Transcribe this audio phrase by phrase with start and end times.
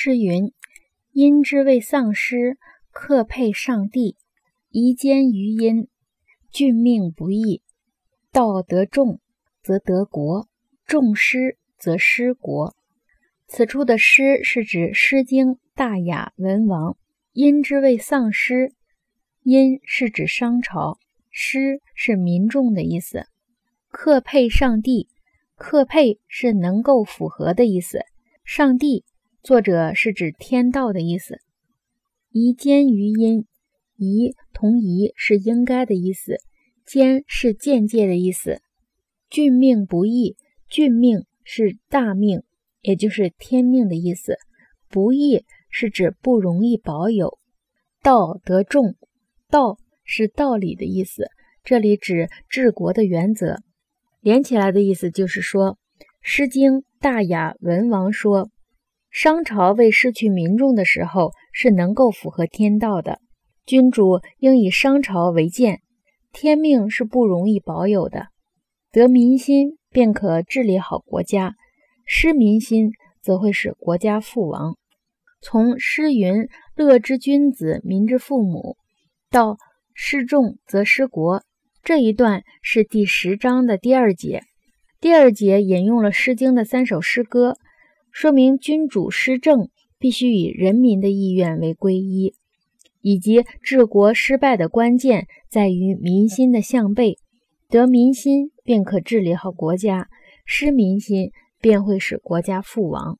[0.00, 0.52] 诗云
[1.10, 2.56] ：“因之谓丧失，
[2.92, 4.16] 克配上帝。
[4.70, 5.88] 宜兼于殷，
[6.52, 7.62] 俊命不易。
[8.30, 9.20] 道得众，
[9.60, 10.46] 则得国；
[10.86, 12.76] 众失，则失国。”
[13.48, 16.96] 此处的“失”是指《诗经》大雅文王。
[17.32, 18.72] 因之谓丧失，
[19.42, 23.26] 因是指商朝，失是民众的意思。
[23.88, 25.08] 克配上帝，
[25.56, 28.02] 克配是能够符合的意思。
[28.44, 29.04] 上帝，
[29.48, 31.38] 作者是指天道的意思。
[32.28, 33.46] 宜坚于阴，
[33.96, 36.36] 宜同宜是应该的意思，
[36.84, 38.60] 坚是间接的意思。
[39.30, 40.36] 俊命不易，
[40.68, 42.42] 俊命是大命，
[42.82, 44.36] 也就是天命的意思。
[44.90, 47.38] 不易是指不容易保有。
[48.02, 48.96] 道得众，
[49.48, 51.30] 道是道理的意思，
[51.64, 53.62] 这里指治国的原则。
[54.20, 55.72] 连起来的意思就是说，
[56.20, 58.50] 《诗经·大雅·文王》说，
[59.10, 63.20] 商朝未失去民众的时候是能够符合天道的。
[63.66, 65.80] 君主应以商朝为鉴，
[66.32, 68.28] 天命是不容易保有的。
[68.90, 71.54] 得民心便可治理好国家，
[72.06, 72.92] 失民心
[73.22, 74.76] 则会使国家覆亡。
[75.40, 78.76] 从诗云“乐之君子，民之父母”
[79.30, 79.56] 到
[79.94, 81.42] “失众则失国”。
[81.84, 84.42] 这一段是第十章的第二节，
[85.00, 87.56] 第二节引用了《诗经》的三首诗歌，
[88.10, 92.34] 说明君主施政必须以人民的意愿为归依，
[93.00, 97.18] 以及治国失败的关键在于民心的向背，
[97.68, 100.08] 得民心便可治理好国家，
[100.44, 103.18] 失民心便会使国家覆亡。